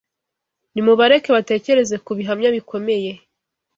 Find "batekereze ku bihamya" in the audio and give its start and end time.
1.35-2.49